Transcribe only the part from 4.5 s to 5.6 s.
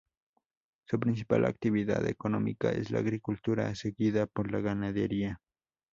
la ganadería.